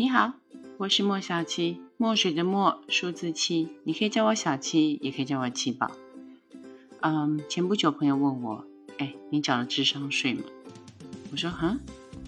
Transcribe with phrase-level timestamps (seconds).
[0.00, 0.32] 你好，
[0.76, 5.90] 我是莫小七，墨水的墨，数字七，你可以叫我小七，也可以叫我七宝。
[7.00, 8.64] 嗯，前不久朋友问我，
[8.98, 10.44] 哎，你缴了智商税吗？
[11.32, 11.76] 我说，哈，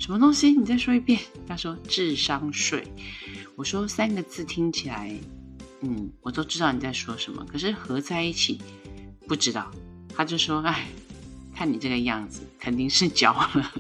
[0.01, 0.51] 什么东西？
[0.51, 1.21] 你再说一遍。
[1.47, 2.83] 他说智商税。
[3.55, 5.15] 我说三个字听起来，
[5.83, 8.61] 嗯，我都知道你在说什么，可是合在一起
[9.29, 9.71] 不知道。
[10.13, 10.89] 他就说，哎，
[11.55, 13.73] 看你这个样子，肯定是缴了。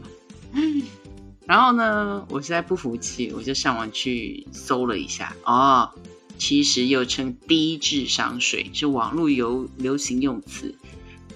[1.50, 5.34] 然后呢，我实在不服气，我就上网去搜了一下。
[5.44, 5.90] 哦，
[6.38, 10.72] 其实又称低智商税，是网络流流行用词，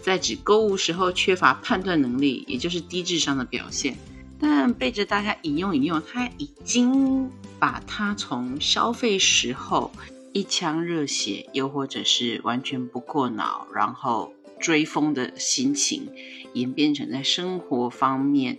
[0.03, 3.97] 在指购物时候缺乏判断能力，也就是低智商的表现。
[4.39, 7.29] 但背着大家引用引用，他已经
[7.59, 9.91] 把它从消费时候
[10.33, 16.09] 一腔热血，又或者是完全不过脑，然后追风的心情，
[16.53, 18.59] 演变成在生活方面。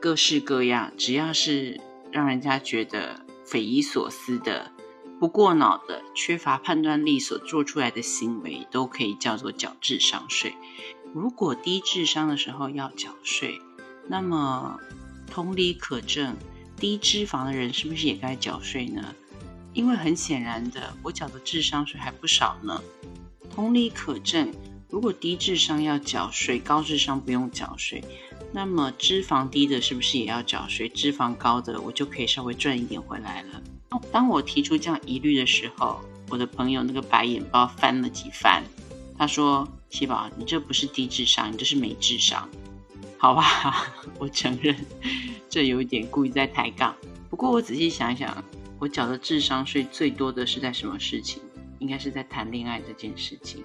[0.00, 1.80] 各式各样，只要是
[2.12, 4.70] 让人家觉得匪夷所思的、
[5.18, 10.54] 不过脑的、缺乏判断力所做出来的行为，都可以叫做缴智商税。
[11.12, 13.60] 如果低智商的时候要缴税，
[14.06, 14.78] 那么
[15.26, 16.36] 同理可证，
[16.76, 19.14] 低脂肪的人是不是也该缴税呢？
[19.74, 22.80] 因为很显然的，我缴的智商税还不少呢。
[23.52, 24.52] 同理可证，
[24.88, 28.04] 如果低智商要缴税，高智商不用缴税。
[28.52, 30.88] 那么脂肪低的是不是也要缴税？
[30.88, 33.62] 脂肪高的我就可以稍微赚一点回来了。
[34.10, 38.62] 当我提出这样疑虑的时候，我的朋友那个白眼包翻了几番。
[39.16, 42.48] 他说：“七宝，你这不是低智商，你这是没智商。”
[43.18, 44.76] 好吧， 我承认
[45.48, 46.94] 这有一点故意在抬杠。
[47.28, 48.44] 不过我仔细想想，
[48.78, 51.42] 我缴的智商税最多的是在什么事情？
[51.80, 53.64] 应该是在谈恋爱这件事情。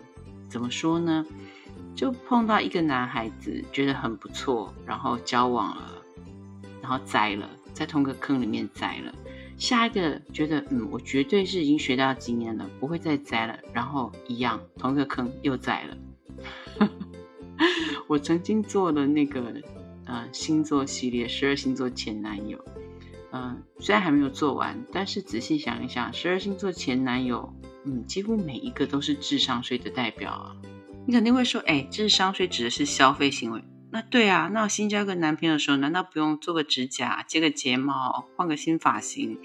[0.49, 1.25] 怎么说呢？
[1.95, 6.01] 就碰到一个男孩子，觉得很不错，然后交往了，
[6.81, 9.13] 然后栽了，在同个坑里面栽了。
[9.57, 15.97] 下一个觉得，嗯，我绝对是已经学到经验了，不会再栽了，然后一样，同个坑又栽了。
[18.07, 19.53] 我曾经做了那个
[20.05, 22.59] 呃星座系列，十二星座前男友，
[23.31, 27.53] 嗯，虽然还没有做完，但是仔细想一想，十二星座前男友，
[27.85, 30.55] 嗯，几乎每一个都是智商税的代表啊。
[31.05, 33.61] 你肯定会说，哎，智商税指的是消费行为。
[33.91, 39.37] 那对啊，那我新交个男朋友的时候，难道不用做个指甲、接个睫毛、换个新发型、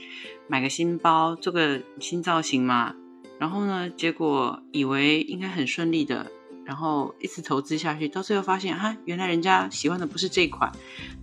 [0.47, 2.95] 买个新包、做个新造型吗？
[3.39, 6.31] 然后呢，结果以为应该很顺利的，
[6.65, 10.73] 然后一直投资下去，到最后发现，啊，原来人家喜欢的不是这款，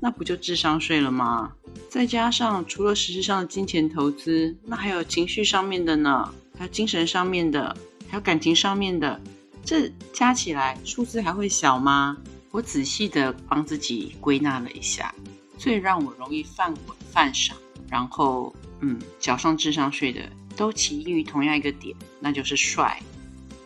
[0.02, 1.54] 那不就智商税了吗？
[1.90, 7.76] 再加上除了实质上的金钱投资，那还有情绪上面的呢，还有精神上面的，
[8.08, 9.20] 还有感情上面的。
[9.66, 12.16] 这加起来数字还会小吗？
[12.52, 15.14] 我仔细的帮自己归纳了一下，
[15.58, 17.56] 最让我容易犯浑犯傻，
[17.90, 20.22] 然后嗯缴上智商税的，
[20.56, 23.02] 都起因于同样一个点，那就是帅。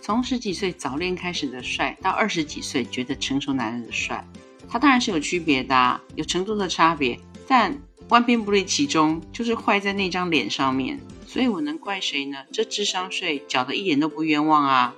[0.01, 4.25] 从十几岁早恋开始的帅，到二十几岁觉得成熟男人的帅，
[4.67, 7.77] 他当然是有区别的，有程度的差别，但
[8.07, 10.99] 万变不离其中，就是坏在那张脸上面。
[11.27, 12.39] 所以我能怪谁呢？
[12.51, 14.95] 这智商税缴的一点都不冤枉啊！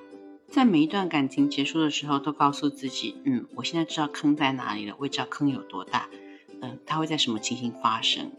[0.51, 6.09] 在每一段感情结束的时候，都告诉自己，嗯，我现在知道坑在哪里了，我也知道坑有多大，
[6.61, 8.33] 嗯，它会在什么情形发生。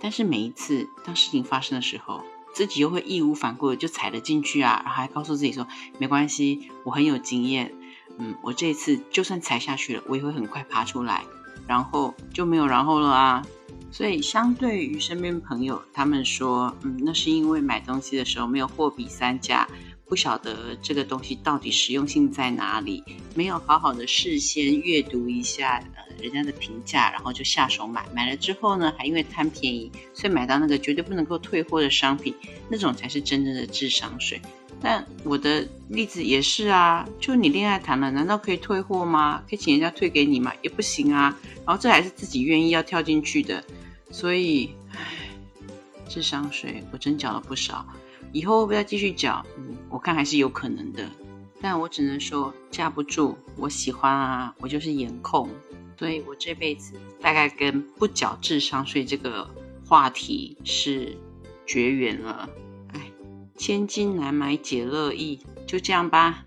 [0.00, 2.22] 但是每一次当事情发生的时候，
[2.54, 5.66] 自己又会义无反顾的就踩了进去啊，然后还告诉自己说，
[5.98, 7.74] 没关系，我很有经验，
[8.18, 11.24] 嗯，我这一次就算踩下去了，我也会很快爬出来，
[11.66, 13.44] 然后就没有然后了啊。
[13.90, 19.66] 所以相对于身边朋友，他们说，嗯，那是因为买东西的时候没有货比三家。
[20.08, 23.04] 不晓得这个东西到底实用性在哪里，
[23.34, 32.34] 没有好好的事先阅读一下呃人家的评价，然后就下手买，买了之后呢，还因为贪便宜，所以买到那个绝对不能够退货的商品，
[32.68, 34.40] 那种才是真正的智商税。
[34.80, 39.42] 但我的例子也是啊，就你恋爱谈了，难道可以退货吗？
[39.50, 40.52] 可以请人家退给你吗？
[40.62, 41.36] 也不行啊。
[41.66, 43.62] 然后这还是自己愿意要跳进去的，
[44.10, 45.30] 所以，唉，
[46.08, 47.84] 智商税我真缴了不少。
[48.32, 49.44] 以后要不要继续缴？
[49.56, 51.08] 嗯，我看还是有可能的，
[51.60, 53.36] 但我只能说架不住。
[53.56, 55.48] 我喜欢啊，我就是颜控，
[55.98, 59.48] 所以我这辈子大概跟不缴智商税这个
[59.86, 61.16] 话题是
[61.66, 62.48] 绝缘了。
[62.92, 63.10] 哎，
[63.56, 66.44] 千金难买姐乐意，就这样吧。